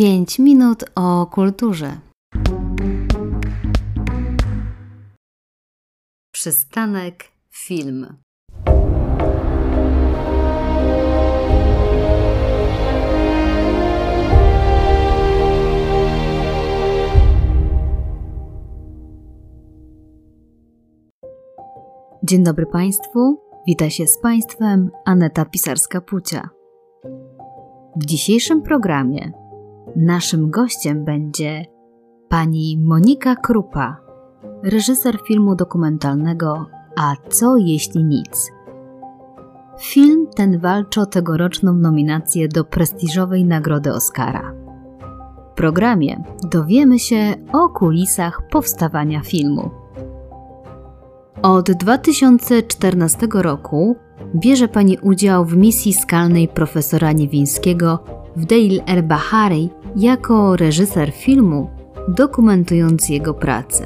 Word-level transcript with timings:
5 0.00 0.38
minut 0.38 0.84
o 0.94 1.26
kulturze. 1.26 2.00
Przystanek 6.32 7.24
film. 7.50 8.16
Dzień 22.22 22.44
dobry 22.44 22.66
Państwu. 22.66 23.40
Wita 23.66 23.90
się 23.90 24.06
z 24.06 24.20
Państwem 24.20 24.90
Aneta 25.04 25.44
Pisarska-Pucia. 25.44 26.48
W 27.96 28.04
dzisiejszym 28.04 28.62
programie 28.62 29.39
naszym 29.96 30.50
gościem 30.50 31.04
będzie 31.04 31.64
pani 32.28 32.78
Monika 32.84 33.36
Krupa, 33.36 33.96
reżyser 34.62 35.18
filmu 35.26 35.56
dokumentalnego 35.56 36.66
A 36.96 37.14
co 37.28 37.56
jeśli 37.56 38.04
nic? 38.04 38.52
Film 39.80 40.26
ten 40.36 40.58
walczy 40.58 41.00
o 41.00 41.06
tegoroczną 41.06 41.72
nominację 41.72 42.48
do 42.48 42.64
prestiżowej 42.64 43.44
nagrody 43.44 43.92
Oscara. 43.92 44.54
W 45.52 45.54
programie 45.54 46.24
dowiemy 46.50 46.98
się 46.98 47.34
o 47.52 47.68
kulisach 47.68 48.42
powstawania 48.50 49.20
filmu. 49.20 49.70
Od 51.42 51.70
2014 51.70 53.28
roku 53.34 53.96
bierze 54.34 54.68
Pani 54.68 54.98
udział 54.98 55.44
w 55.44 55.56
misji 55.56 55.92
skalnej 55.92 56.48
profesora 56.48 57.12
Niewińskiego 57.12 58.04
w 58.36 58.44
Deil 58.44 58.82
El 58.86 59.02
Bahari 59.02 59.70
jako 59.96 60.56
reżyser 60.56 61.12
filmu, 61.12 61.70
dokumentując 62.08 63.08
jego 63.08 63.34
pracę. 63.34 63.84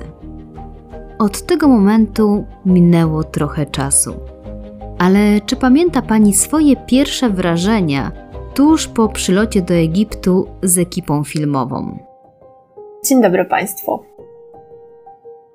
Od 1.18 1.42
tego 1.42 1.68
momentu 1.68 2.44
minęło 2.66 3.24
trochę 3.24 3.66
czasu. 3.66 4.14
Ale 4.98 5.40
czy 5.46 5.56
pamięta 5.56 6.02
Pani 6.02 6.34
swoje 6.34 6.76
pierwsze 6.76 7.30
wrażenia 7.30 8.12
tuż 8.54 8.88
po 8.88 9.08
przylocie 9.08 9.62
do 9.62 9.74
Egiptu 9.74 10.46
z 10.62 10.78
ekipą 10.78 11.24
filmową? 11.24 11.98
Dzień 13.04 13.22
dobry 13.22 13.44
Państwu. 13.44 14.13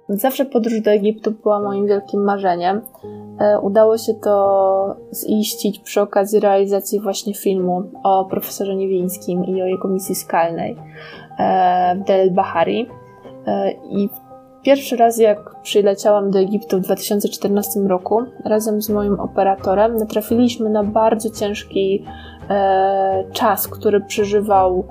Zawsze 0.09 0.45
podróż 0.45 0.81
do 0.81 0.91
Egiptu 0.91 1.31
była 1.31 1.59
moim 1.59 1.87
wielkim 1.87 2.23
marzeniem. 2.23 2.81
E, 3.39 3.59
udało 3.59 3.97
się 3.97 4.13
to 4.13 4.95
ziścić 5.13 5.79
przy 5.79 6.01
okazji 6.01 6.39
realizacji 6.39 6.99
właśnie 6.99 7.33
filmu 7.33 7.83
o 8.03 8.25
profesorze 8.25 8.75
Niewińskim 8.75 9.45
i 9.45 9.61
o 9.61 9.65
jego 9.65 9.87
misji 9.87 10.15
skalnej 10.15 10.75
e, 11.39 11.95
w 11.95 12.07
Del 12.07 12.31
Bahari. 12.31 12.87
E, 13.47 13.71
I 13.71 14.09
pierwszy 14.63 14.97
raz, 14.97 15.17
jak 15.17 15.61
przyleciałam 15.61 16.31
do 16.31 16.39
Egiptu 16.39 16.77
w 16.77 16.81
2014 16.81 17.79
roku, 17.79 18.21
razem 18.45 18.81
z 18.81 18.89
moim 18.89 19.19
operatorem, 19.19 19.95
natrafiliśmy 19.95 20.69
na 20.69 20.83
bardzo 20.83 21.29
ciężki 21.29 22.05
czas, 23.33 23.67
który 23.67 24.01
przeżywał 24.01 24.83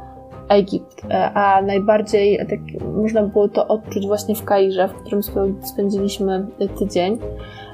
Egipt, 0.49 1.05
e, 1.11 1.33
a 1.33 1.63
najbardziej 1.63 2.39
tak, 2.39 2.83
można 2.97 3.23
było 3.23 3.49
to 3.49 3.69
odczuć 3.69 4.07
właśnie 4.07 4.35
w 4.35 4.45
Kairze, 4.45 4.89
w 4.89 4.95
którym 4.95 5.21
spędziliśmy 5.63 6.47
tydzień. 6.79 7.19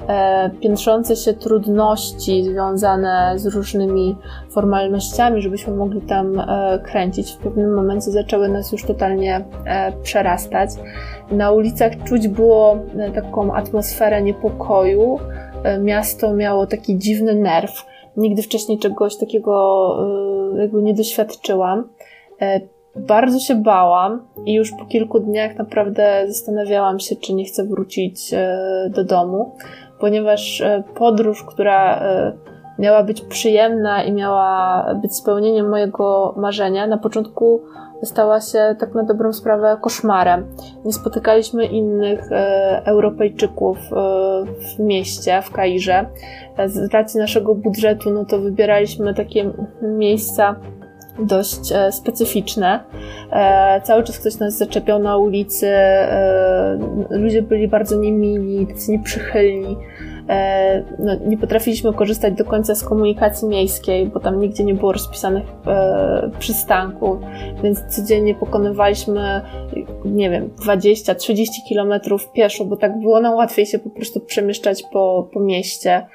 E, 0.08 0.50
piętrzące 0.60 1.16
się 1.16 1.34
trudności 1.34 2.44
związane 2.44 3.32
z 3.36 3.46
różnymi 3.46 4.16
formalnościami, 4.50 5.42
żebyśmy 5.42 5.74
mogli 5.74 6.00
tam 6.00 6.40
e, 6.40 6.78
kręcić, 6.84 7.32
w 7.32 7.36
pewnym 7.36 7.74
momencie 7.74 8.10
zaczęły 8.10 8.48
nas 8.48 8.72
już 8.72 8.84
totalnie 8.84 9.44
przerastać. 10.02 10.70
Na 11.30 11.50
ulicach 11.50 11.92
czuć 12.04 12.28
było 12.28 12.78
taką 13.14 13.54
atmosferę 13.54 14.22
niepokoju. 14.22 15.18
Miasto 15.80 16.34
miało 16.34 16.66
taki 16.66 16.98
dziwny 16.98 17.34
nerw. 17.34 17.86
Nigdy 18.16 18.42
wcześniej 18.42 18.78
czegoś 18.78 19.16
takiego 19.16 19.96
jakby 20.58 20.82
nie 20.82 20.94
doświadczyłam. 20.94 21.88
E, 22.44 22.60
bardzo 22.96 23.38
się 23.38 23.54
bałam 23.54 24.22
i 24.46 24.54
już 24.54 24.70
po 24.70 24.84
kilku 24.84 25.20
dniach 25.20 25.56
naprawdę 25.56 26.24
zastanawiałam 26.28 27.00
się, 27.00 27.16
czy 27.16 27.34
nie 27.34 27.44
chcę 27.44 27.64
wrócić 27.64 28.34
e, 28.34 28.90
do 28.90 29.04
domu, 29.04 29.56
ponieważ 30.00 30.60
e, 30.60 30.82
podróż, 30.94 31.42
która 31.42 32.02
miała 32.78 33.02
być 33.02 33.20
przyjemna 33.20 34.04
i 34.04 34.12
miała 34.12 34.86
być 35.02 35.16
spełnieniem 35.16 35.68
mojego 35.68 36.34
marzenia, 36.36 36.86
na 36.86 36.98
początku 36.98 37.60
stała 38.02 38.40
się 38.40 38.76
tak 38.80 38.94
na 38.94 39.02
dobrą 39.02 39.32
sprawę 39.32 39.76
koszmarem. 39.80 40.46
Nie 40.84 40.92
spotykaliśmy 40.92 41.66
innych 41.66 42.28
Europejczyków 42.84 43.78
w 44.58 44.78
mieście, 44.78 45.42
w 45.42 45.50
Kairze. 45.50 46.06
Z 46.66 46.92
racji 46.94 47.20
naszego 47.20 47.54
budżetu, 47.54 48.10
no 48.10 48.24
to 48.24 48.38
wybieraliśmy 48.38 49.14
takie 49.14 49.50
miejsca, 49.82 50.56
dość 51.18 51.72
e, 51.72 51.92
specyficzne. 51.92 52.80
E, 53.32 53.80
cały 53.80 54.02
czas 54.02 54.18
ktoś 54.18 54.38
nas 54.38 54.56
zaczepiał 54.56 54.98
na 54.98 55.16
ulicy, 55.16 55.68
e, 55.68 56.78
ludzie 57.10 57.42
byli 57.42 57.68
bardzo 57.68 57.96
niemili, 57.96 58.66
tacy 58.66 58.92
nieprzychylni. 58.92 59.76
No, 60.98 61.16
nie 61.26 61.38
potrafiliśmy 61.38 61.92
korzystać 61.92 62.34
do 62.34 62.44
końca 62.44 62.74
z 62.74 62.84
komunikacji 62.84 63.48
miejskiej, 63.48 64.06
bo 64.06 64.20
tam 64.20 64.40
nigdzie 64.40 64.64
nie 64.64 64.74
było 64.74 64.92
rozpisanych 64.92 65.42
przystanków, 66.38 67.18
więc 67.62 67.82
codziennie 67.88 68.34
pokonywaliśmy, 68.34 69.40
nie 70.04 70.30
wiem, 70.30 70.50
20-30 70.66 71.46
kilometrów 71.68 72.32
pieszo, 72.32 72.64
bo 72.64 72.76
tak 72.76 73.00
było 73.00 73.20
nam 73.20 73.34
łatwiej 73.34 73.66
się 73.66 73.78
po 73.78 73.90
prostu 73.90 74.20
przemieszczać 74.20 74.82
po, 74.92 75.28
po 75.32 75.40
mieście. 75.40 76.06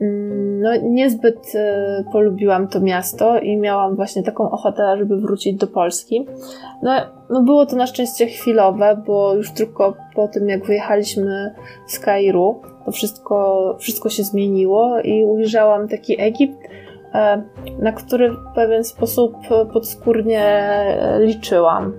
No, 0.00 0.70
niezbyt 0.82 1.54
e, 1.54 2.04
polubiłam 2.12 2.68
to 2.68 2.80
miasto 2.80 3.38
i 3.38 3.56
miałam 3.56 3.96
właśnie 3.96 4.22
taką 4.22 4.50
ochotę, 4.50 4.96
żeby 4.98 5.16
wrócić 5.16 5.56
do 5.56 5.66
Polski. 5.66 6.26
No, 6.82 6.92
no 7.30 7.42
było 7.42 7.66
to 7.66 7.76
na 7.76 7.86
szczęście 7.86 8.26
chwilowe, 8.26 9.02
bo 9.06 9.34
już 9.34 9.50
tylko 9.50 9.94
po 10.14 10.28
tym, 10.28 10.48
jak 10.48 10.66
wyjechaliśmy 10.66 11.54
z 11.86 11.98
Kairu, 11.98 12.60
to 12.84 12.92
wszystko, 12.92 13.76
wszystko 13.78 14.08
się 14.08 14.22
zmieniło 14.22 15.00
i 15.00 15.24
ujrzałam 15.24 15.88
taki 15.88 16.20
Egipt, 16.20 16.58
e, 17.14 17.42
na 17.78 17.92
który 17.92 18.30
w 18.30 18.54
pewien 18.54 18.84
sposób 18.84 19.36
podskórnie 19.72 20.44
liczyłam. 21.18 21.92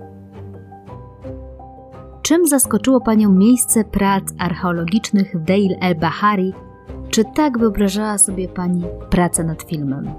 Czym 2.22 2.46
zaskoczyło 2.46 3.00
Panią 3.00 3.32
miejsce 3.32 3.84
prac 3.84 4.24
archeologicznych 4.38 5.36
w 5.36 5.44
Deir 5.44 5.70
el-Bahari 5.80 6.52
czy 7.12 7.24
tak 7.24 7.58
wyobrażała 7.58 8.18
sobie 8.18 8.48
Pani 8.48 8.84
pracę 9.10 9.44
nad 9.44 9.62
filmem? 9.62 10.10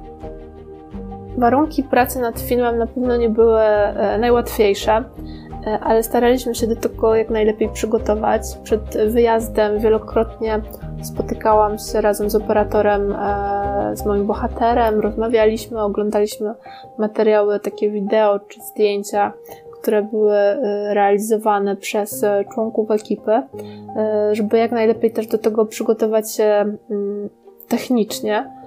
Warunki 1.37 1.83
pracy 1.83 2.19
nad 2.19 2.39
filmem 2.39 2.77
na 2.77 2.87
pewno 2.87 3.17
nie 3.17 3.29
były 3.29 3.61
e, 3.61 4.17
najłatwiejsze, 4.17 5.03
e, 5.67 5.79
ale 5.79 6.03
staraliśmy 6.03 6.55
się 6.55 6.67
do 6.67 6.75
tego 6.75 7.15
jak 7.15 7.29
najlepiej 7.29 7.69
przygotować. 7.69 8.41
Przed 8.63 8.97
wyjazdem 9.07 9.79
wielokrotnie 9.79 10.61
spotykałam 11.03 11.77
się 11.77 12.01
razem 12.01 12.29
z 12.29 12.35
operatorem, 12.35 13.11
e, 13.11 13.91
z 13.95 14.05
moim 14.05 14.27
bohaterem, 14.27 14.99
rozmawialiśmy, 14.99 15.81
oglądaliśmy 15.81 16.53
materiały, 16.97 17.59
takie 17.59 17.91
wideo 17.91 18.39
czy 18.39 18.61
zdjęcia, 18.61 19.33
które 19.83 20.03
były 20.03 20.37
y, 20.37 20.93
realizowane 20.93 21.75
przez 21.75 22.23
y, 22.23 22.27
członków 22.53 22.91
ekipy, 22.91 23.31
y, 23.31 24.35
żeby 24.35 24.57
jak 24.57 24.71
najlepiej 24.71 25.11
też 25.11 25.27
do 25.27 25.37
tego 25.37 25.65
przygotować 25.65 26.35
się 26.35 26.77
mm, 26.89 27.29
technicznie. 27.67 28.63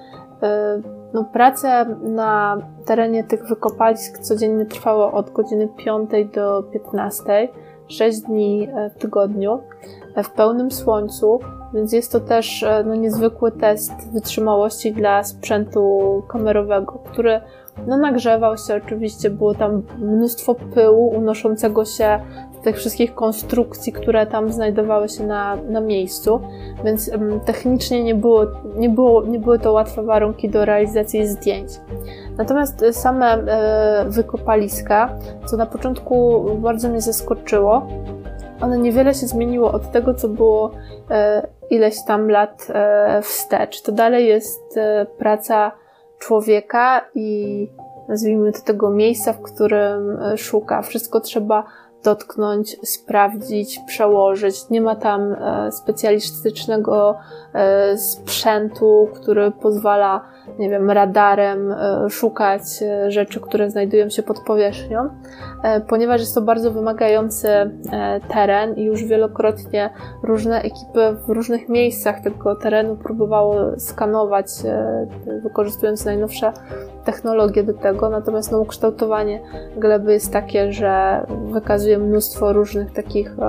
No, 1.15 1.25
prace 1.25 1.87
na 2.03 2.59
terenie 2.87 3.25
tych 3.25 3.47
wykopalisk 3.49 4.19
codziennie 4.19 4.67
trwały 4.67 5.05
od 5.05 5.31
godziny 5.31 5.69
5 5.77 6.11
do 6.35 6.63
15, 6.63 7.49
6 7.89 8.21
dni 8.21 8.69
w 8.95 8.99
tygodniu, 8.99 9.59
w 10.25 10.31
pełnym 10.31 10.71
słońcu, 10.71 11.41
więc 11.75 11.93
jest 11.93 12.13
to 12.13 12.21
też 12.21 12.65
no, 12.85 12.95
niezwykły 12.95 13.53
test 13.53 14.13
wytrzymałości 14.13 14.93
dla 14.93 15.25
sprzętu 15.25 16.23
kamerowego, 16.29 16.93
który 16.93 17.41
no 17.87 17.97
nagrzewał 17.97 18.57
się 18.57 18.75
oczywiście, 18.85 19.31
było 19.31 19.55
tam 19.55 19.83
mnóstwo 19.99 20.55
pyłu 20.55 21.09
unoszącego 21.09 21.85
się 21.85 22.21
z 22.61 22.65
tych 22.65 22.77
wszystkich 22.77 23.15
konstrukcji, 23.15 23.93
które 23.93 24.27
tam 24.27 24.53
znajdowały 24.53 25.09
się 25.09 25.27
na, 25.27 25.57
na 25.57 25.81
miejscu, 25.81 26.41
więc 26.85 27.09
um, 27.09 27.41
technicznie 27.41 28.05
nie, 28.05 28.15
było, 28.15 28.47
nie, 28.77 28.89
było, 28.89 29.25
nie 29.27 29.39
były 29.39 29.59
to 29.59 29.73
łatwe 29.73 30.03
warunki 30.03 30.51
do 30.51 30.65
realizacji 30.65 31.27
zdjęć. 31.27 31.71
Natomiast 32.39 32.85
same 32.93 33.27
e, 33.27 34.05
wykopaliska, 34.09 35.19
co 35.47 35.57
na 35.57 35.67
początku 35.67 36.45
bardzo 36.59 36.89
mnie 36.89 37.01
zaskoczyło, 37.01 37.87
one 38.61 38.79
niewiele 38.79 39.15
się 39.15 39.27
zmieniło 39.27 39.73
od 39.73 39.91
tego, 39.91 40.15
co 40.15 40.29
było 40.29 40.71
e, 41.11 41.47
ileś 41.71 41.97
tam 42.07 42.31
lat 42.31 42.67
e, 42.71 43.23
wstecz. 43.23 43.83
To 43.83 43.93
dalej 43.93 44.27
jest 44.27 44.77
e, 44.77 45.07
praca 45.19 45.73
człowieka 46.19 47.05
i 47.15 47.69
nazwijmy 48.09 48.53
to, 48.53 48.61
tego 48.61 48.91
miejsca, 48.91 49.33
w 49.33 49.43
którym 49.43 50.19
szuka. 50.37 50.83
Wszystko 50.83 51.21
trzeba 51.21 51.65
dotknąć, 52.07 52.77
sprawdzić, 52.89 53.81
przełożyć. 53.87 54.71
Nie 54.71 54.81
ma 54.81 54.97
tam 54.97 55.33
e, 55.33 55.73
specjalistycznego 55.73 57.19
e, 57.55 57.99
sprzętu, 57.99 59.09
który 59.15 59.51
pozwala, 59.51 60.25
nie 60.59 60.71
wiem, 60.71 60.91
radarem 60.91 61.73
e, 61.73 62.11
szukać 62.11 62.63
rzeczy, 63.09 63.41
które 63.41 63.71
znajdują 63.71 64.11
się 64.11 64.23
pod 64.23 64.41
powierzchnią, 64.41 65.09
ponieważ 65.89 66.21
jest 66.21 66.35
to 66.35 66.43
bardzo 66.43 66.71
wymagający 66.71 67.49
teren 68.29 68.75
i 68.75 68.85
już 68.85 69.05
wielokrotnie 69.05 69.91
różne 70.23 70.63
ekipy 70.63 71.17
w 71.27 71.31
różnych 71.31 71.69
miejscach 71.69 72.21
tego 72.21 72.57
terenu 72.57 72.97
próbowało 72.97 73.55
skanować, 73.79 74.47
wykorzystując 75.43 76.05
najnowsze 76.05 76.53
technologie 77.07 77.63
do 77.63 77.75
tego, 77.75 78.09
natomiast 78.11 78.53
no, 78.53 78.61
ukształtowanie 78.61 79.41
gleby 79.77 80.13
jest 80.13 80.33
takie, 80.33 80.73
że 80.73 81.27
wykazuje 81.45 81.99
mnóstwo 81.99 82.53
różnych 82.53 82.93
takich 82.93 83.39
e, 83.39 83.45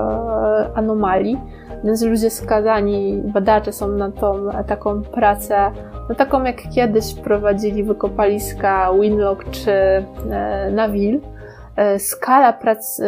anomalii, 0.74 1.38
więc 1.84 2.02
ludzie 2.02 2.30
skazani, 2.30 3.22
badacze 3.24 3.72
są 3.72 3.88
na 3.88 4.10
tą 4.10 4.50
taką 4.66 5.02
pracę, 5.02 5.70
no 6.08 6.14
taką 6.14 6.44
jak 6.44 6.56
kiedyś 6.74 7.14
prowadzili 7.14 7.84
wykopaliska 7.84 8.92
Winlock 9.00 9.50
czy 9.50 9.70
e, 9.70 10.04
Naville. 10.70 11.20
E, 11.76 11.98
skala 11.98 12.52
prac 12.52 13.00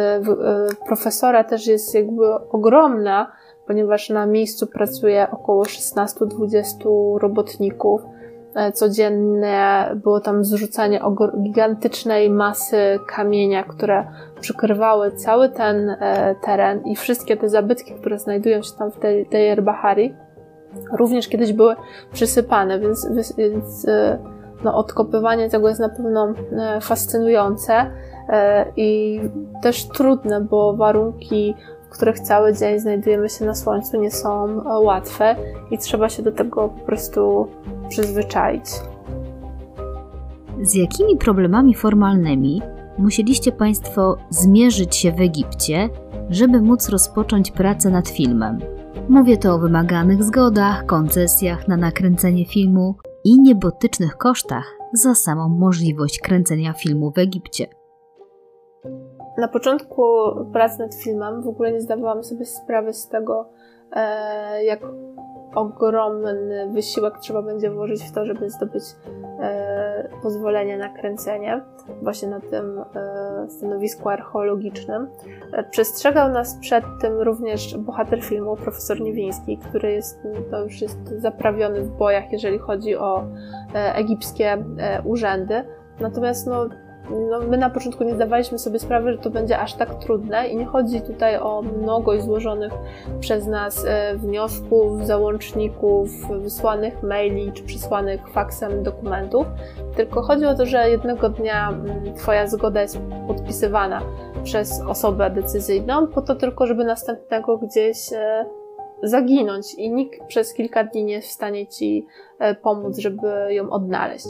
profesora 0.87 1.43
też 1.43 1.67
jest 1.67 1.95
jakby 1.95 2.33
ogromna, 2.51 3.31
ponieważ 3.67 4.09
na 4.09 4.25
miejscu 4.25 4.67
pracuje 4.67 5.27
około 5.31 5.63
16-20 5.63 7.17
robotników 7.19 8.01
E, 8.55 8.71
codziennie 8.71 9.89
było 9.95 10.19
tam 10.19 10.43
zrzucanie 10.43 11.01
gigantycznej 11.41 12.29
masy 12.29 12.99
kamienia, 13.07 13.63
które 13.63 14.07
przykrywały 14.41 15.11
cały 15.11 15.49
ten 15.49 15.89
e, 15.89 16.35
teren 16.45 16.85
i 16.85 16.95
wszystkie 16.95 17.37
te 17.37 17.49
zabytki, 17.49 17.93
które 17.93 18.19
znajdują 18.19 18.61
się 18.61 18.71
tam 18.79 18.91
w 18.91 18.99
tej, 18.99 19.25
tej 19.25 19.61
Bahari, 19.61 20.15
również 20.93 21.27
kiedyś 21.27 21.53
były 21.53 21.75
przysypane, 22.13 22.79
więc, 22.79 23.07
więc 23.37 23.87
e, 23.87 24.17
no, 24.63 24.75
odkopywanie 24.77 25.49
tego 25.49 25.69
jest 25.69 25.81
na 25.81 25.89
pewno 25.89 26.33
fascynujące 26.81 27.91
i 28.75 29.21
też 29.61 29.87
trudne, 29.87 30.41
bo 30.41 30.73
warunki 30.73 31.55
których 31.91 32.19
cały 32.19 32.53
dzień 32.53 32.79
znajdujemy 32.79 33.29
się 33.29 33.45
na 33.45 33.55
słońcu, 33.55 34.01
nie 34.01 34.11
są 34.11 34.45
e, 34.45 34.79
łatwe 34.79 35.35
i 35.71 35.77
trzeba 35.77 36.09
się 36.09 36.23
do 36.23 36.31
tego 36.31 36.69
po 36.69 36.85
prostu 36.85 37.47
przyzwyczaić. 37.89 38.65
Z 40.61 40.75
jakimi 40.75 41.17
problemami 41.17 41.75
formalnymi 41.75 42.61
musieliście 42.97 43.51
Państwo 43.51 44.17
zmierzyć 44.29 44.95
się 44.95 45.11
w 45.11 45.21
Egipcie, 45.21 45.89
żeby 46.29 46.61
móc 46.61 46.89
rozpocząć 46.89 47.51
pracę 47.51 47.89
nad 47.89 48.09
filmem? 48.09 48.59
Mówię 49.09 49.37
to 49.37 49.53
o 49.53 49.59
wymaganych 49.59 50.23
zgodach, 50.23 50.85
koncesjach 50.85 51.67
na 51.67 51.77
nakręcenie 51.77 52.45
filmu 52.45 52.95
i 53.23 53.39
niebotycznych 53.39 54.17
kosztach 54.17 54.77
za 54.93 55.15
samą 55.15 55.49
możliwość 55.49 56.19
kręcenia 56.19 56.73
filmu 56.73 57.11
w 57.11 57.17
Egipcie. 57.17 57.80
Na 59.41 59.47
początku 59.47 60.03
pracy 60.53 60.79
nad 60.79 60.95
filmem 60.95 61.41
w 61.41 61.47
ogóle 61.47 61.71
nie 61.71 61.81
zdawałam 61.81 62.23
sobie 62.23 62.45
sprawy 62.45 62.93
z 62.93 63.07
tego, 63.07 63.49
e, 63.91 64.63
jak 64.63 64.79
ogromny 65.55 66.69
wysiłek 66.73 67.19
trzeba 67.19 67.41
będzie 67.41 67.71
włożyć 67.71 68.03
w 68.03 68.11
to, 68.11 68.25
żeby 68.25 68.49
zdobyć 68.49 68.83
e, 69.39 70.09
pozwolenie 70.23 70.77
na 70.77 70.89
kręcenie 70.89 71.61
właśnie 72.01 72.29
na 72.29 72.39
tym 72.39 72.83
e, 72.95 73.49
stanowisku 73.49 74.09
archeologicznym. 74.09 75.07
Przestrzegał 75.71 76.29
nas 76.29 76.57
przed 76.59 76.85
tym 77.01 77.21
również 77.21 77.77
bohater 77.77 78.23
filmu, 78.23 78.55
profesor 78.55 79.01
Niewiński, 79.01 79.57
który 79.57 79.91
jest, 79.91 80.19
to 80.51 80.63
już 80.63 80.81
jest 80.81 80.99
zaprawiony 81.17 81.81
w 81.81 81.89
bojach, 81.89 82.31
jeżeli 82.31 82.59
chodzi 82.59 82.95
o 82.95 83.23
egipskie 83.73 84.63
urzędy. 85.05 85.63
Natomiast 85.99 86.47
no, 86.47 86.69
no, 87.09 87.39
my 87.39 87.57
na 87.57 87.69
początku 87.69 88.03
nie 88.03 88.15
zdawaliśmy 88.15 88.59
sobie 88.59 88.79
sprawy, 88.79 89.11
że 89.11 89.17
to 89.17 89.29
będzie 89.29 89.59
aż 89.59 89.73
tak 89.73 89.95
trudne 89.95 90.47
i 90.47 90.55
nie 90.55 90.65
chodzi 90.65 91.01
tutaj 91.01 91.37
o 91.37 91.61
mnogość 91.61 92.23
złożonych 92.23 92.73
przez 93.19 93.47
nas 93.47 93.85
e, 93.87 94.15
wniosków, 94.15 95.05
załączników, 95.05 96.09
wysłanych 96.41 97.03
maili 97.03 97.51
czy 97.51 97.63
przysłanych 97.63 98.29
faksem 98.29 98.83
dokumentów, 98.83 99.47
tylko 99.95 100.21
chodzi 100.21 100.45
o 100.45 100.55
to, 100.55 100.65
że 100.65 100.89
jednego 100.89 101.29
dnia 101.29 101.69
mm, 101.69 102.13
Twoja 102.15 102.47
zgoda 102.47 102.81
jest 102.81 102.99
podpisywana 103.27 104.01
przez 104.43 104.81
osobę 104.81 105.29
decyzyjną, 105.29 106.07
po 106.07 106.21
to 106.21 106.35
tylko, 106.35 106.67
żeby 106.67 106.83
następnego 106.83 107.57
gdzieś 107.57 108.13
e, 108.13 108.45
zaginąć 109.03 109.73
i 109.73 109.91
nikt 109.91 110.27
przez 110.27 110.53
kilka 110.53 110.83
dni 110.83 111.03
nie 111.03 111.13
jest 111.13 111.27
w 111.27 111.31
stanie 111.31 111.67
ci 111.67 112.05
e, 112.39 112.55
pomóc, 112.55 112.97
żeby 112.97 113.27
ją 113.49 113.69
odnaleźć. 113.69 114.25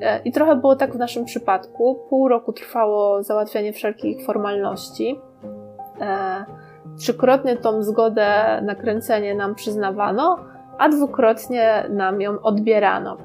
E, 0.00 0.20
I 0.24 0.32
trochę 0.32 0.56
było 0.56 0.76
tak 0.76 0.92
w 0.92 0.98
naszym 0.98 1.24
przypadku. 1.24 2.00
Pół 2.10 2.28
roku 2.28 2.52
trwało 2.52 3.22
załatwianie 3.22 3.72
wszelkich 3.72 4.26
formalności. 4.26 5.20
E, 6.00 6.44
trzykrotnie 6.98 7.56
tą 7.56 7.82
zgodę 7.82 8.60
na 8.62 8.74
kręcenie 8.74 9.34
nam 9.34 9.54
przyznawano, 9.54 10.38
a 10.78 10.88
dwukrotnie 10.88 11.86
nam 11.90 12.20
ją 12.20 12.40
odbierano. 12.40 13.16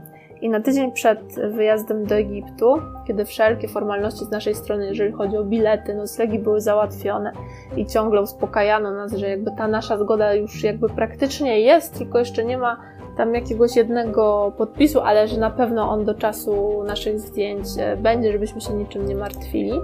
I 0.48 0.50
na 0.50 0.60
tydzień 0.60 0.92
przed 0.92 1.36
wyjazdem 1.52 2.06
do 2.06 2.16
Egiptu, 2.16 2.82
kiedy 3.08 3.26
wszelkie 3.26 3.68
formalności 3.68 4.26
z 4.26 4.30
naszej 4.30 4.56
strony, 4.56 4.86
jeżeli 4.86 5.12
chodzi 5.12 5.38
o 5.38 5.44
bilety, 5.44 5.94
noclegi 5.94 6.40
były 6.40 6.62
załatwione 6.62 7.32
i 7.78 7.86
ciągle 7.86 8.22
uspokajano 8.22 8.92
nas, 8.92 9.14
że 9.14 9.30
jakby 9.30 9.52
ta 9.52 9.68
nasza 9.68 9.98
zgoda 9.98 10.34
już 10.34 10.64
jakby 10.64 10.90
praktycznie 10.90 11.60
jest, 11.60 11.98
tylko 11.98 12.20
jeszcze 12.20 12.46
nie 12.46 12.58
ma 12.58 12.78
tam 13.18 13.36
jakiegoś 13.36 13.76
jednego 13.76 14.54
podpisu, 14.58 15.02
ale 15.02 15.28
że 15.28 15.40
na 15.40 15.50
pewno 15.50 15.90
on 15.90 16.06
do 16.06 16.14
czasu 16.14 16.84
naszych 16.84 17.20
zdjęć 17.20 17.68
będzie, 17.98 18.32
żebyśmy 18.32 18.62
się 18.62 18.74
niczym 18.74 19.08
nie 19.08 19.16
martwili 19.16 19.80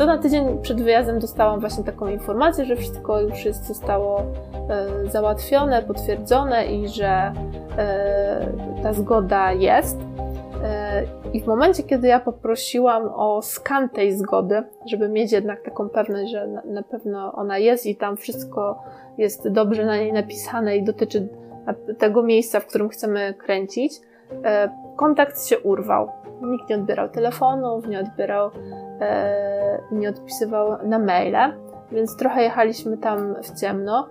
to 0.00 0.06
na 0.06 0.18
tydzień 0.18 0.58
przed 0.62 0.82
wyjazdem 0.82 1.18
dostałam 1.18 1.60
właśnie 1.60 1.84
taką 1.84 2.08
informację, 2.08 2.64
że 2.64 2.76
wszystko 2.76 3.20
już 3.20 3.44
jest, 3.44 3.66
zostało 3.66 4.22
e, 4.68 4.86
załatwione, 5.10 5.82
potwierdzone 5.82 6.66
i 6.66 6.88
że 6.88 7.32
e, 7.78 8.46
ta 8.82 8.92
zgoda 8.92 9.52
jest. 9.52 9.98
E, 10.64 11.02
I 11.32 11.40
w 11.40 11.46
momencie, 11.46 11.82
kiedy 11.82 12.08
ja 12.08 12.20
poprosiłam 12.20 13.10
o 13.14 13.42
skan 13.42 13.88
tej 13.88 14.16
zgody, 14.16 14.62
żeby 14.86 15.08
mieć 15.08 15.32
jednak 15.32 15.62
taką 15.62 15.88
pewność, 15.88 16.30
że 16.32 16.46
na, 16.46 16.62
na 16.64 16.82
pewno 16.82 17.32
ona 17.32 17.58
jest 17.58 17.86
i 17.86 17.96
tam 17.96 18.16
wszystko 18.16 18.82
jest 19.18 19.48
dobrze 19.48 19.86
na 19.86 19.96
niej 19.96 20.12
napisane 20.12 20.76
i 20.76 20.84
dotyczy 20.84 21.28
tego 21.98 22.22
miejsca, 22.22 22.60
w 22.60 22.66
którym 22.66 22.88
chcemy 22.88 23.34
kręcić, 23.38 23.92
kontakt 24.96 25.46
się 25.46 25.58
urwał. 25.58 26.08
Nikt 26.42 26.68
nie 26.68 26.76
odbierał 26.76 27.08
telefonów, 27.08 27.88
nie 27.88 28.00
odbierał 28.00 28.50
E, 29.00 29.82
nie 29.92 30.08
odpisywał 30.08 30.86
na 30.86 30.98
maile, 30.98 31.54
więc 31.92 32.16
trochę 32.16 32.42
jechaliśmy 32.42 32.98
tam 32.98 33.34
w 33.42 33.60
ciemno 33.60 34.08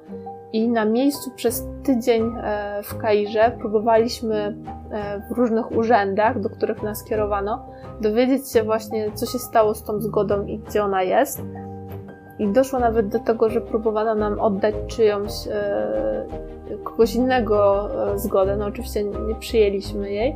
i 0.53 0.69
na 0.69 0.85
miejscu 0.85 1.31
przez 1.35 1.67
tydzień 1.83 2.35
e, 2.43 2.83
w 2.83 2.97
Kairze 2.97 3.51
próbowaliśmy 3.59 4.57
e, 4.91 5.21
w 5.29 5.31
różnych 5.31 5.71
urzędach, 5.71 6.39
do 6.39 6.49
których 6.49 6.83
nas 6.83 7.03
kierowano, 7.03 7.65
dowiedzieć 8.01 8.51
się 8.51 8.63
właśnie, 8.63 9.11
co 9.11 9.25
się 9.25 9.39
stało 9.39 9.75
z 9.75 9.83
tą 9.83 10.01
zgodą 10.01 10.45
i 10.45 10.59
gdzie 10.59 10.83
ona 10.83 11.03
jest. 11.03 11.41
I 12.39 12.47
doszło 12.47 12.79
nawet 12.79 13.07
do 13.07 13.19
tego, 13.19 13.49
że 13.49 13.61
próbowano 13.61 14.15
nam 14.15 14.39
oddać 14.39 14.75
czyjąś, 14.87 15.31
kogoś 16.83 17.15
innego 17.15 17.89
zgodę. 18.15 18.57
No 18.57 18.65
oczywiście 18.65 19.03
nie 19.03 19.35
przyjęliśmy 19.35 20.11
jej, 20.11 20.35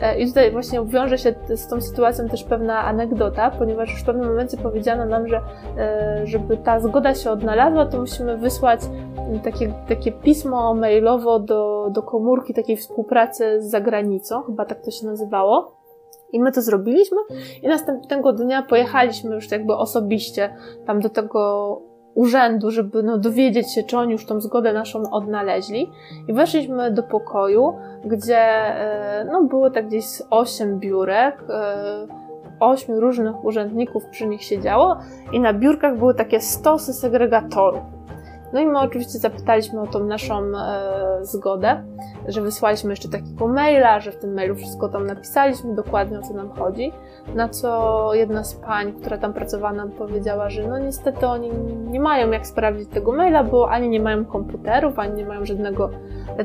E, 0.00 0.20
I 0.20 0.26
tutaj 0.26 0.52
właśnie 0.52 0.84
wiąże 0.84 1.18
się 1.18 1.34
z 1.48 1.68
tą 1.68 1.80
sytuacją 1.80 2.28
też 2.28 2.44
pewna 2.44 2.78
anegdota, 2.84 3.50
ponieważ 3.50 3.90
już 3.90 4.02
w 4.02 4.04
pewnym 4.04 4.28
momencie 4.28 4.56
powiedziano 4.56 5.06
nam, 5.06 5.28
że 5.28 5.40
e, 5.78 6.20
żeby 6.26 6.56
ta 6.56 6.80
zgoda 6.80 7.14
się 7.14 7.30
odnalazła, 7.30 7.86
to 7.86 8.00
musimy 8.00 8.36
wysłać 8.36 8.80
takie, 9.44 9.72
takie 9.88 10.12
pismo 10.12 10.74
mailowo 10.74 11.38
do, 11.38 11.90
do 11.90 12.02
komórki 12.02 12.54
takiej 12.54 12.76
współpracy 12.76 13.62
z 13.62 13.70
zagranicą, 13.70 14.42
chyba 14.42 14.64
tak 14.64 14.84
to 14.84 14.90
się 14.90 15.06
nazywało. 15.06 15.78
I 16.32 16.40
my 16.40 16.52
to 16.52 16.62
zrobiliśmy 16.62 17.18
i 17.62 17.68
następnego 17.68 18.32
dnia 18.32 18.62
pojechaliśmy 18.62 19.34
już 19.34 19.50
jakby 19.50 19.74
osobiście 19.74 20.54
tam 20.86 21.00
do 21.00 21.08
tego 21.08 21.82
urzędu, 22.18 22.70
żeby 22.70 23.02
no, 23.02 23.18
dowiedzieć 23.18 23.74
się, 23.74 23.82
czy 23.82 23.98
oni 23.98 24.12
już 24.12 24.26
tą 24.26 24.40
zgodę 24.40 24.72
naszą 24.72 25.10
odnaleźli. 25.10 25.90
I 26.28 26.32
weszliśmy 26.32 26.90
do 26.90 27.02
pokoju, 27.02 27.72
gdzie 28.04 28.38
e, 28.38 29.26
no, 29.32 29.44
było 29.44 29.70
tak 29.70 29.86
gdzieś 29.86 30.04
osiem 30.30 30.78
biurek, 30.78 31.44
e, 31.48 32.06
ośmiu 32.60 33.00
różnych 33.00 33.44
urzędników 33.44 34.06
przy 34.06 34.26
nich 34.26 34.42
siedziało 34.42 34.96
i 35.32 35.40
na 35.40 35.52
biurkach 35.52 35.98
były 35.98 36.14
takie 36.14 36.40
stosy 36.40 36.92
segregatorów. 36.92 37.97
No 38.52 38.60
i 38.60 38.66
my 38.66 38.78
oczywiście 38.80 39.18
zapytaliśmy 39.18 39.80
o 39.80 39.86
tą 39.86 40.04
naszą 40.04 40.42
e, 40.58 41.18
zgodę, 41.20 41.82
że 42.28 42.42
wysłaliśmy 42.42 42.90
jeszcze 42.90 43.08
takiego 43.08 43.48
maila, 43.48 44.00
że 44.00 44.12
w 44.12 44.16
tym 44.16 44.34
mailu 44.34 44.54
wszystko 44.54 44.88
tam 44.88 45.06
napisaliśmy, 45.06 45.74
dokładnie 45.74 46.18
o 46.18 46.22
co 46.22 46.34
nam 46.34 46.50
chodzi. 46.50 46.92
Na 47.34 47.48
co 47.48 48.14
jedna 48.14 48.44
z 48.44 48.54
pań, 48.54 48.92
która 48.92 49.18
tam 49.18 49.32
pracowała, 49.32 49.72
nam 49.72 49.90
powiedziała, 49.90 50.50
że 50.50 50.68
no 50.68 50.78
niestety 50.78 51.26
oni 51.26 51.50
nie 51.90 52.00
mają 52.00 52.30
jak 52.30 52.46
sprawdzić 52.46 52.88
tego 52.88 53.12
maila, 53.12 53.44
bo 53.44 53.70
ani 53.70 53.88
nie 53.88 54.00
mają 54.00 54.24
komputerów, 54.24 54.98
ani 54.98 55.14
nie 55.14 55.26
mają 55.26 55.44
żadnego 55.44 55.90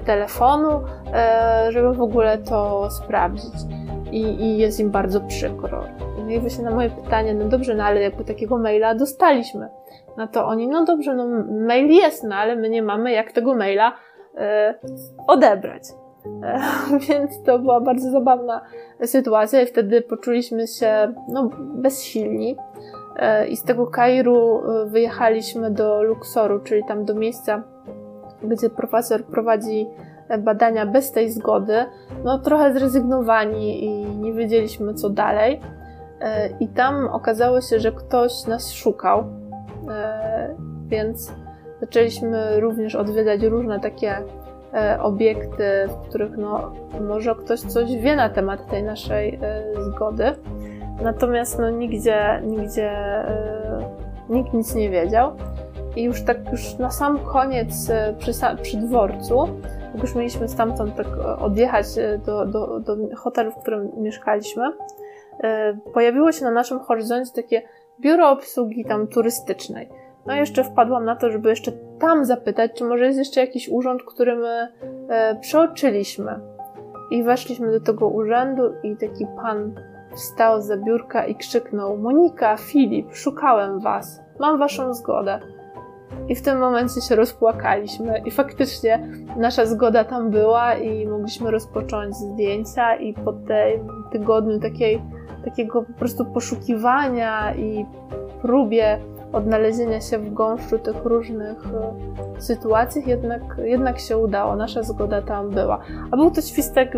telefonu, 0.06 0.82
e, 1.14 1.68
żeby 1.72 1.94
w 1.94 2.02
ogóle 2.02 2.38
to 2.38 2.90
sprawdzić. 2.92 3.54
I, 4.12 4.22
I 4.22 4.58
jest 4.58 4.80
im 4.80 4.92
bardzo 4.92 5.22
przykro. 5.22 5.84
No 6.24 6.32
i 6.32 6.40
właśnie 6.40 6.64
na 6.64 6.72
moje 6.72 6.90
pytanie, 6.90 7.34
no 7.34 7.46
dobrze, 7.46 7.76
no 7.76 7.84
ale 7.84 8.02
jakby 8.02 8.24
takiego 8.24 8.58
maila 8.58 8.96
dostaliśmy 8.96 9.70
no 10.18 10.28
to 10.28 10.46
oni, 10.46 10.68
no 10.68 10.86
dobrze, 10.86 11.16
no 11.16 11.28
mail 11.68 11.92
jest, 11.92 12.24
no 12.24 12.36
ale 12.36 12.56
my 12.56 12.70
nie 12.70 12.84
mamy 12.84 13.12
jak 13.12 13.32
tego 13.32 13.56
maila 13.56 13.94
e, 14.38 14.76
odebrać. 15.28 15.84
E, 16.44 16.60
więc 17.10 17.44
to 17.44 17.60
była 17.60 17.82
bardzo 17.82 18.12
zabawna 18.12 18.62
sytuacja 19.06 19.62
i 19.62 19.66
wtedy 19.66 20.02
poczuliśmy 20.02 20.68
się 20.68 21.14
no, 21.28 21.50
bezsilni. 21.60 22.58
E, 23.16 23.48
I 23.48 23.58
z 23.58 23.64
tego 23.64 23.88
Kairu 23.88 24.62
wyjechaliśmy 24.86 25.72
do 25.72 26.04
Luxoru, 26.04 26.60
czyli 26.60 26.84
tam 26.88 27.06
do 27.06 27.14
miejsca, 27.14 27.64
gdzie 28.44 28.70
profesor 28.70 29.24
prowadzi 29.24 29.88
badania 30.40 30.86
bez 30.86 31.12
tej 31.12 31.32
zgody. 31.32 31.86
No 32.24 32.40
trochę 32.40 32.74
zrezygnowani 32.74 33.86
i 33.86 34.06
nie 34.18 34.34
wiedzieliśmy 34.34 34.94
co 34.94 35.10
dalej. 35.10 35.62
E, 36.24 36.50
I 36.60 36.68
tam 36.68 37.08
okazało 37.08 37.62
się, 37.62 37.80
że 37.80 37.92
ktoś 37.92 38.46
nas 38.48 38.72
szukał 38.72 39.24
E, 39.90 40.56
więc 40.88 41.34
zaczęliśmy 41.82 42.60
również 42.60 42.96
odwiedzać 42.96 43.44
różne 43.44 43.80
takie 43.80 44.18
e, 44.74 45.02
obiekty, 45.02 45.88
w 45.88 46.08
których 46.08 46.38
no, 46.38 46.72
może 47.02 47.36
ktoś 47.36 47.60
coś 47.60 47.96
wie 47.96 48.16
na 48.16 48.30
temat 48.30 48.68
tej 48.70 48.84
naszej 48.84 49.40
zgody. 49.80 50.24
Natomiast 51.04 51.60
no, 51.60 51.70
nigdzie, 51.70 52.42
nigdzie 52.46 52.92
nikt 54.30 54.54
nic 54.54 54.76
nie 54.76 54.90
wiedział. 54.90 55.32
I 55.96 56.04
już 56.04 56.24
tak 56.24 56.52
już 56.52 56.78
na 56.78 56.92
sam 56.92 57.20
koniec 57.20 57.92
przy, 58.18 58.32
przy 58.62 58.78
dworcu, 58.78 59.48
jak 59.94 60.04
już 60.04 60.16
mieliśmy 60.16 60.48
stamtąd 60.48 60.96
tak 60.96 61.08
odjechać 61.40 61.86
do, 62.26 62.46
do, 62.46 62.80
do 62.80 62.96
hotelu, 63.16 63.52
w 63.52 63.56
którym 63.56 63.92
mieszkaliśmy, 63.98 64.72
pojawiło 65.94 66.32
się 66.32 66.46
na 66.46 66.52
naszym 66.52 66.80
horyzoncie 66.80 67.32
takie 67.36 67.62
biuro 68.00 68.30
obsługi 68.30 68.86
tam 68.86 69.08
turystycznej. 69.08 69.90
No 70.26 70.36
jeszcze 70.36 70.64
wpadłam 70.64 71.06
na 71.06 71.16
to, 71.16 71.30
żeby 71.30 71.50
jeszcze 71.50 71.72
tam 72.00 72.26
zapytać, 72.26 72.72
czy 72.76 72.84
może 72.84 73.06
jest 73.06 73.20
jeszcze 73.20 73.42
jakiś 73.42 73.70
urząd, 73.70 74.04
który 74.04 74.36
my 74.36 74.68
e, 75.10 75.36
przeoczyliśmy. 75.36 76.40
I 77.12 77.24
weszliśmy 77.24 77.72
do 77.72 77.80
tego 77.80 78.08
urzędu 78.08 78.64
i 78.84 78.98
taki 78.98 79.28
pan 79.42 79.76
wstał 80.16 80.62
za 80.62 80.78
biurka 80.78 81.26
i 81.26 81.36
krzyknął 81.36 81.98
Monika, 81.98 82.58
Filip, 82.58 83.16
szukałem 83.16 83.80
was. 83.80 84.22
Mam 84.40 84.60
waszą 84.60 84.94
zgodę. 84.94 85.40
I 86.28 86.36
w 86.36 86.42
tym 86.42 86.60
momencie 86.60 87.02
się 87.02 87.16
rozpłakaliśmy 87.16 88.22
i 88.26 88.32
faktycznie 88.32 89.08
nasza 89.38 89.66
zgoda 89.66 90.04
tam 90.04 90.30
była 90.30 90.74
i 90.74 91.08
mogliśmy 91.08 91.52
rozpocząć 91.52 92.16
zdjęcia 92.16 92.96
i 92.96 93.14
po 93.14 93.34
tym 93.34 93.88
tygodniu 94.12 94.60
takiej 94.60 95.02
takiego 95.44 95.82
po 95.82 95.94
prostu 95.94 96.26
poszukiwania 96.26 97.56
i 97.56 97.86
próbie 98.42 99.00
odnalezienia 99.34 100.02
się 100.02 100.18
w 100.18 100.34
gąszczu 100.34 100.80
tych 100.80 101.06
różnych 101.06 101.66
e, 101.66 102.42
sytuacji, 102.42 103.04
jednak, 103.06 103.42
jednak 103.64 104.00
się 104.00 104.18
udało. 104.18 104.56
Nasza 104.56 104.84
zgoda 104.84 105.22
tam 105.22 105.50
była. 105.50 105.80
A 106.12 106.18
był 106.18 106.32
to 106.32 106.42
świstek 106.42 106.94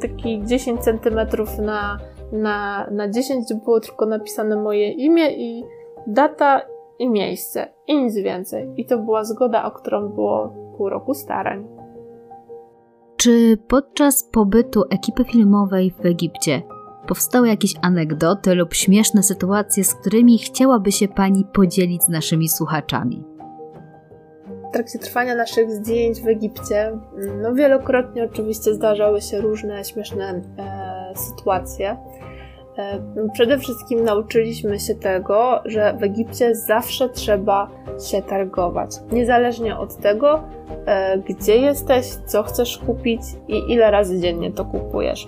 taki 0.00 0.42
10 0.44 0.80
centymetrów 0.80 1.58
na, 1.58 1.98
na, 2.32 2.86
na 2.90 3.08
10, 3.08 3.44
gdzie 3.44 3.54
było 3.54 3.80
tylko 3.80 4.06
napisane 4.06 4.56
moje 4.56 4.90
imię 4.90 5.32
i 5.32 5.64
data 6.06 6.60
i 6.98 7.08
miejsce. 7.08 7.72
I 7.86 8.02
nic 8.02 8.16
więcej. 8.16 8.72
I 8.76 8.86
to 8.86 8.98
była 8.98 9.24
zgoda, 9.24 9.64
o 9.64 9.70
którą 9.70 10.08
było 10.08 10.54
pół 10.76 10.88
roku 10.88 11.14
starań. 11.14 11.66
Czy 13.16 13.58
podczas 13.68 14.22
pobytu 14.32 14.82
ekipy 14.90 15.24
filmowej 15.24 15.90
w 15.90 16.06
Egipcie 16.06 16.62
powstały 17.06 17.48
jakieś 17.48 17.74
anegdoty 17.82 18.54
lub 18.54 18.74
śmieszne 18.74 19.22
sytuacje, 19.22 19.84
z 19.84 19.94
którymi 19.94 20.38
chciałaby 20.38 20.92
się 20.92 21.08
Pani 21.08 21.44
podzielić 21.52 22.02
z 22.02 22.08
naszymi 22.08 22.48
słuchaczami? 22.48 23.24
W 24.68 24.72
trakcie 24.72 24.98
trwania 24.98 25.34
naszych 25.34 25.70
zdjęć 25.70 26.20
w 26.20 26.28
Egipcie, 26.28 26.98
no 27.42 27.54
wielokrotnie 27.54 28.24
oczywiście 28.24 28.74
zdarzały 28.74 29.20
się 29.20 29.40
różne 29.40 29.84
śmieszne 29.84 30.42
e, 30.58 31.14
sytuacje. 31.16 31.96
E, 32.78 33.00
przede 33.32 33.58
wszystkim 33.58 34.04
nauczyliśmy 34.04 34.80
się 34.80 34.94
tego, 34.94 35.60
że 35.64 35.96
w 36.00 36.02
Egipcie 36.02 36.54
zawsze 36.54 37.08
trzeba 37.08 37.70
się 38.10 38.22
targować. 38.22 38.90
Niezależnie 39.12 39.78
od 39.78 39.96
tego, 39.96 40.40
e, 40.86 41.18
gdzie 41.18 41.56
jesteś, 41.56 42.06
co 42.26 42.42
chcesz 42.42 42.78
kupić 42.78 43.20
i 43.48 43.72
ile 43.72 43.90
razy 43.90 44.20
dziennie 44.20 44.52
to 44.52 44.64
kupujesz. 44.64 45.26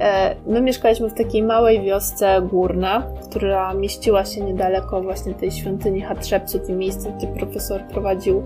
E, 0.00 0.36
my 0.46 0.60
mieszkaliśmy 0.60 1.08
w 1.08 1.14
takiej 1.14 1.42
małej 1.42 1.82
wiosce 1.82 2.42
górna, 2.50 3.06
która 3.30 3.74
mieściła 3.74 4.24
się 4.24 4.40
niedaleko 4.40 5.02
właśnie 5.02 5.34
tej 5.34 5.50
świątyni 5.50 6.00
Hatshepsut 6.00 6.68
i 6.68 6.72
miejsca, 6.72 7.10
gdzie 7.10 7.26
profesor 7.26 7.82
prowadził 7.82 8.42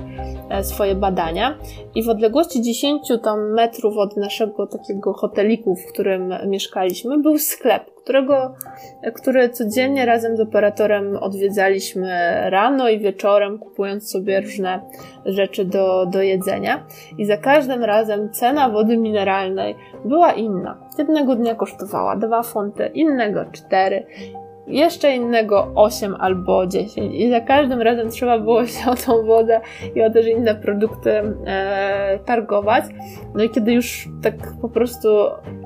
swoje 0.62 0.94
badania. 0.94 1.58
I 1.94 2.02
w 2.02 2.08
odległości 2.08 2.62
10 2.62 3.12
tam 3.22 3.52
metrów 3.52 3.96
od 3.96 4.16
naszego 4.16 4.66
takiego 4.66 5.12
hoteliku, 5.12 5.76
w 5.76 5.92
którym 5.92 6.34
mieszkaliśmy, 6.46 7.18
był 7.18 7.38
sklep, 7.38 7.95
którego, 8.06 8.54
który 9.14 9.48
codziennie 9.48 10.06
razem 10.06 10.36
z 10.36 10.40
operatorem 10.40 11.16
odwiedzaliśmy 11.16 12.10
rano 12.50 12.88
i 12.88 12.98
wieczorem, 12.98 13.58
kupując 13.58 14.10
sobie 14.10 14.40
różne 14.40 14.80
rzeczy 15.24 15.64
do, 15.64 16.06
do 16.06 16.22
jedzenia. 16.22 16.86
I 17.18 17.24
za 17.24 17.36
każdym 17.36 17.84
razem 17.84 18.32
cena 18.32 18.68
wody 18.68 18.96
mineralnej 18.96 19.74
była 20.04 20.32
inna. 20.32 20.88
Jednego 20.98 21.36
dnia 21.36 21.54
kosztowała 21.54 22.16
2 22.16 22.42
funty, 22.42 22.86
innego 22.94 23.44
4 23.52 24.06
jeszcze 24.66 25.16
innego 25.16 25.72
8 25.74 26.16
albo 26.18 26.66
10 26.66 27.14
i 27.14 27.30
za 27.30 27.40
każdym 27.40 27.82
razem 27.82 28.10
trzeba 28.10 28.38
było 28.38 28.66
się 28.66 28.90
o 28.90 28.94
tą 28.94 29.26
wodę 29.26 29.60
i 29.94 30.02
o 30.02 30.10
też 30.10 30.26
inne 30.26 30.54
produkty 30.54 31.10
e, 31.46 32.18
targować. 32.24 32.84
No 33.34 33.44
i 33.44 33.50
kiedy 33.50 33.72
już 33.72 34.08
tak 34.22 34.34
po 34.60 34.68
prostu 34.68 35.08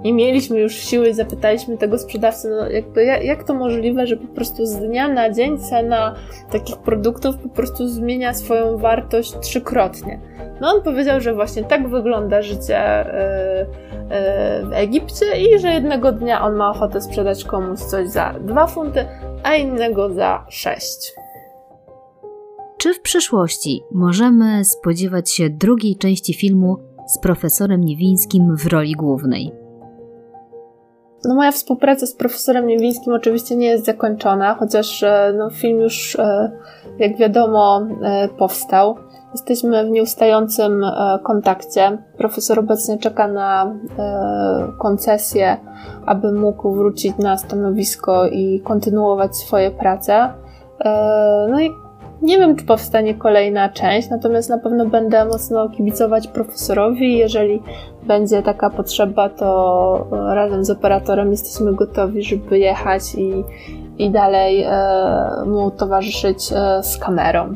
nie 0.05 0.13
mieliśmy 0.13 0.61
już 0.61 0.75
siły, 0.75 1.15
zapytaliśmy 1.15 1.79
tego 1.79 1.99
sprzedawcy, 1.99 2.51
no 2.51 2.71
jak, 3.01 3.25
jak 3.25 3.45
to 3.45 3.55
możliwe, 3.55 4.07
że 4.07 4.17
po 4.17 4.29
prostu 4.29 4.67
z 4.67 4.77
dnia 4.77 5.09
na 5.09 5.31
dzień 5.31 5.59
cena 5.59 6.15
takich 6.53 6.77
produktów 6.77 7.37
po 7.37 7.49
prostu 7.49 7.89
zmienia 7.89 8.35
swoją 8.35 8.77
wartość 8.77 9.39
trzykrotnie. 9.41 10.21
No 10.61 10.69
on 10.75 10.83
powiedział, 10.83 11.21
że 11.21 11.35
właśnie 11.35 11.65
tak 11.65 11.89
wygląda 11.89 12.43
życie 12.43 12.79
e, 12.79 13.67
Egipcie 14.73 15.27
i 15.41 15.59
że 15.59 15.69
jednego 15.69 16.13
dnia 16.13 16.43
on 16.43 16.57
ma 16.57 16.71
ochotę 16.71 17.01
sprzedać 17.01 17.45
komuś 17.45 17.79
coś 17.79 18.09
za 18.09 18.35
2 18.41 18.67
funty, 18.67 19.07
a 19.43 19.55
innego 19.55 20.15
za 20.15 20.47
6. 20.49 21.13
Czy 22.79 22.95
w 22.95 23.01
przyszłości 23.01 23.83
możemy 23.93 24.65
spodziewać 24.65 25.33
się 25.33 25.51
drugiej 25.51 25.97
części 25.97 26.35
filmu 26.35 26.77
z 27.07 27.21
profesorem 27.21 27.85
Niewińskim 27.85 28.57
w 28.57 28.67
roli 28.67 28.93
głównej? 28.93 29.60
No 31.25 31.35
moja 31.35 31.53
współpraca 31.53 32.07
z 32.07 32.15
profesorem 32.15 32.67
Niewińskim 32.67 33.13
oczywiście 33.13 33.57
nie 33.57 33.67
jest 33.67 33.85
zakończona, 33.85 34.55
chociaż 34.55 35.03
e, 35.03 35.35
no, 35.39 35.51
film 35.51 35.81
już, 35.81 36.17
jak 36.99 37.17
wiadomo, 37.17 37.87
powstał. 38.39 38.97
Jesteśmy 39.33 39.87
w 39.87 39.91
nieustającym 39.91 40.85
e, 40.85 41.19
kontakcie. 41.23 41.99
Profesor 42.19 42.59
obecnie 42.59 42.99
czeka 42.99 43.29
na 43.29 43.75
e, 43.99 44.73
koncesję, 44.79 45.57
aby 46.07 46.33
mógł 46.33 46.75
wrócić 46.75 47.19
na 47.19 47.39
stanowisko 47.39 48.27
i 48.27 48.61
kontynuować 48.61 49.37
swoje 49.37 49.71
prace. 49.71 50.33
E, 50.81 51.47
no 51.51 51.61
i 51.61 51.71
nie 52.23 52.39
wiem, 52.39 52.57
czy 52.57 52.65
powstanie 52.65 53.15
kolejna 53.15 53.69
część, 53.69 54.11
natomiast 54.11 54.51
na 54.51 54.59
pewno 54.59 54.87
będę 54.87 55.25
mocno 55.25 55.69
kibicować 55.69 56.29
profesorowi. 56.29 57.19
Jeżeli 57.19 57.63
będzie 58.03 58.43
taka 58.43 58.71
potrzeba, 58.71 59.29
to 59.29 60.07
razem 60.11 60.65
z 60.65 60.71
operatorem 60.71 61.31
jesteśmy 61.31 61.75
gotowi, 61.75 62.23
żeby 62.23 62.59
jechać 62.59 63.03
i, 63.15 63.45
i 63.99 64.11
dalej 64.11 64.67
mu 65.47 65.71
towarzyszyć 65.71 66.43
z 66.83 66.99
kamerą. 66.99 67.53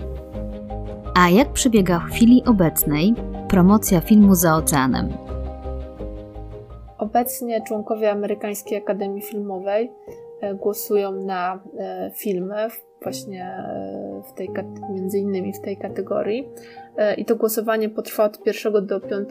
A 1.14 1.28
jak 1.28 1.48
przebiega 1.48 1.98
w 1.98 2.10
chwili 2.12 2.42
obecnej 2.46 3.14
promocja 3.48 4.00
filmu 4.00 4.34
za 4.34 4.56
oceanem? 4.56 5.08
Obecnie 6.98 7.62
członkowie 7.62 8.10
Amerykańskiej 8.10 8.78
Akademii 8.78 9.22
Filmowej 9.22 9.92
e, 10.40 10.54
głosują 10.54 11.12
na 11.12 11.60
e, 11.78 12.10
filmy 12.14 12.68
właśnie 13.02 13.44
e, 13.44 14.03
w 14.28 14.32
tej, 14.32 14.50
między 14.90 15.18
innymi 15.18 15.52
w 15.52 15.60
tej 15.60 15.76
kategorii. 15.76 16.48
i 17.16 17.24
to 17.24 17.36
głosowanie 17.36 17.88
potrwa 17.88 18.24
od 18.24 18.46
1 18.46 18.86
do 18.86 19.00
5 19.00 19.28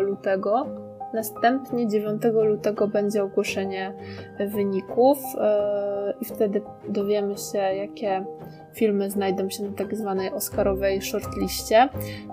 lutego. 0.00 0.66
Następnie 1.14 1.88
9 1.88 2.22
lutego 2.24 2.88
będzie 2.88 3.22
ogłoszenie 3.22 3.94
wyników 4.54 5.18
i 6.20 6.24
wtedy 6.24 6.62
dowiemy 6.88 7.34
się, 7.38 7.58
jakie 7.58 8.24
filmy 8.74 9.10
znajdą 9.10 9.50
się 9.50 9.62
na 9.62 9.72
tak 9.72 9.96
zwanej 9.96 10.30
Oscarowej 10.30 11.02
shortliście. 11.02 11.88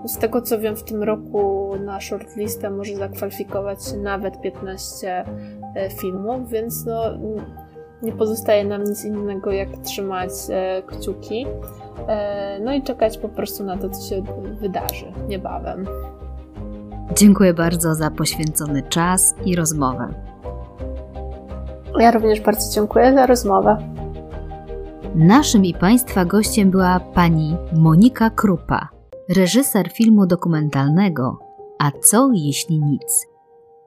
Z 0.06 0.18
tego 0.18 0.42
co 0.42 0.58
wiem, 0.58 0.76
w 0.76 0.82
tym 0.82 1.02
roku 1.02 1.72
na 1.84 2.00
shortlistę 2.00 2.70
może 2.70 2.96
zakwalifikować 2.96 3.84
się 3.84 3.96
nawet 3.96 4.40
15 4.40 5.24
e, 5.76 5.90
filmów, 5.90 6.50
więc 6.50 6.86
no, 6.86 7.02
nie 8.02 8.12
pozostaje 8.12 8.64
nam 8.64 8.84
nic 8.84 9.04
innego 9.04 9.52
jak 9.52 9.68
trzymać 9.76 10.30
e, 10.50 10.82
kciuki. 10.82 11.46
E, 12.08 12.58
no 12.64 12.72
i 12.72 12.82
czekać 12.82 13.18
po 13.18 13.28
prostu 13.28 13.64
na 13.64 13.76
to, 13.76 13.90
co 13.90 14.08
się 14.08 14.22
wydarzy 14.60 15.12
niebawem. 15.28 15.86
Dziękuję 17.16 17.54
bardzo 17.54 17.94
za 17.94 18.10
poświęcony 18.10 18.82
czas 18.82 19.34
i 19.44 19.56
rozmowę. 19.56 20.08
Ja 21.98 22.10
również 22.10 22.40
bardzo 22.40 22.74
dziękuję 22.74 23.14
za 23.14 23.26
rozmowę. 23.26 23.76
Naszym 25.14 25.64
i 25.64 25.74
Państwa 25.74 26.24
gościem 26.24 26.70
była 26.70 27.00
pani 27.00 27.56
Monika 27.72 28.30
Krupa, 28.30 28.88
reżyser 29.28 29.92
filmu 29.92 30.26
dokumentalnego 30.26 31.38
A 31.78 31.90
co 32.02 32.30
jeśli 32.32 32.80
nic? 32.80 33.26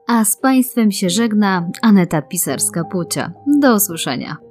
A 0.06 0.24
z 0.24 0.36
Państwem 0.36 0.92
się 0.92 1.10
żegna 1.10 1.68
Aneta 1.82 2.22
Pisarska-Pucia. 2.22 3.30
Do 3.60 3.74
usłyszenia. 3.74 4.45